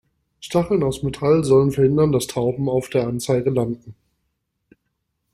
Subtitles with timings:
[0.39, 3.93] Stacheln aus Metall sollen verhindern, dass Tauben auf der Anzeige landen.